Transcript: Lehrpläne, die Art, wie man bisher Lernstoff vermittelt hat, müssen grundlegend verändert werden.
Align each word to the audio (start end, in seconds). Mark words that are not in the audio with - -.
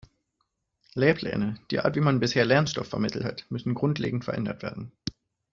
Lehrpläne, 0.95 1.59
die 1.69 1.79
Art, 1.79 1.95
wie 1.95 1.99
man 1.99 2.19
bisher 2.19 2.43
Lernstoff 2.43 2.87
vermittelt 2.87 3.23
hat, 3.23 3.45
müssen 3.51 3.75
grundlegend 3.75 4.25
verändert 4.25 4.63
werden. 4.63 4.91